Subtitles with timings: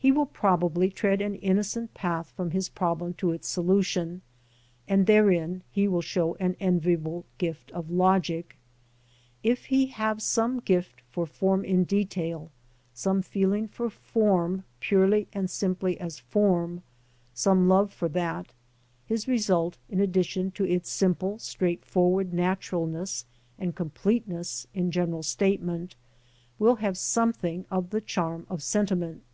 [0.00, 4.22] He will probably tread an innocent path from his problem to its solution,
[4.86, 8.56] and therein he will show an enviable gift of logic.
[9.42, 12.52] If he have some gift for form in detail,
[12.94, 16.84] some feeling for form purely and simply as form,
[17.34, 18.52] some love for that,
[19.04, 23.26] his result, in addition to its simple straightforward naturalness
[23.58, 25.96] and completeness in general statement,
[26.56, 29.24] will have some thing of the charm of sentiment.